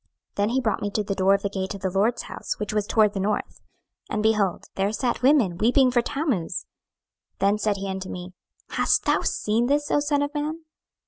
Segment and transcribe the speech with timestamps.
[0.35, 2.57] 26:008:014 Then he brought me to the door of the gate of the LORD's house
[2.57, 3.61] which was toward the north;
[4.09, 6.65] and, behold, there sat women weeping for Tammuz.
[7.39, 8.33] 26:008:015 Then said he unto me,
[8.71, 10.65] Hast thou seen this, O son of man?